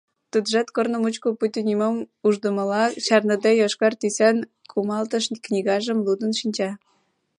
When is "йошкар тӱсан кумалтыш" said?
3.61-5.23